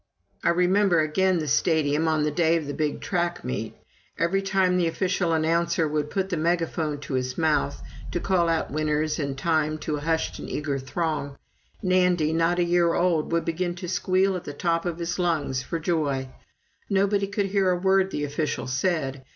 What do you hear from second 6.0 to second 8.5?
put the megaphone to his mouth, to call